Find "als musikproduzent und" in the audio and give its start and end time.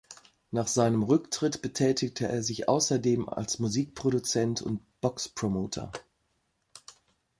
3.29-4.81